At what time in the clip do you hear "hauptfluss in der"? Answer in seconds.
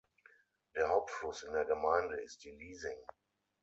0.89-1.65